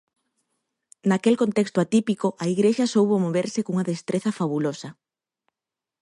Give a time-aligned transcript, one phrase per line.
[1.09, 4.89] Naquel contexto atípico, a igrexa soubo moverse cunha destreza fabulosa.